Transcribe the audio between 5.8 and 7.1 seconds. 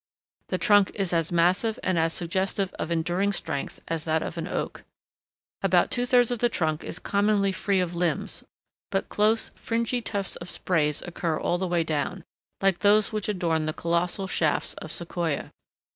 two thirds of the trunk is